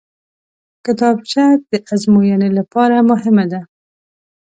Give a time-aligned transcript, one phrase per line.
[0.85, 3.61] کتابچه د ازموینې لپاره مهمه ده